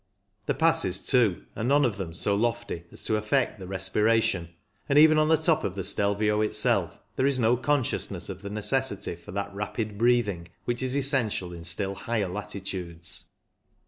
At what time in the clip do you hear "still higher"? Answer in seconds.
11.63-12.27